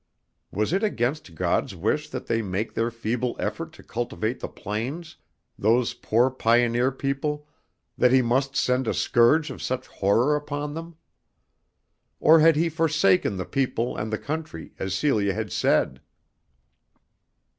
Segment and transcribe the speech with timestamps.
[0.49, 5.15] Was it against God's wish that they make their feeble effort to cultivate the plains,
[5.59, 7.47] those poor pioneer people,
[7.99, 10.95] that He must send a scourge of such horror upon them?
[12.19, 16.01] Or had He forsaken the people and the country, as Celia had said?